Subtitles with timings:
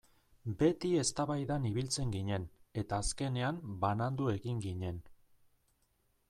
[0.61, 2.47] Beti eztabaidan ibiltzen ginen
[2.83, 4.99] eta azkenean banandu egin ginen.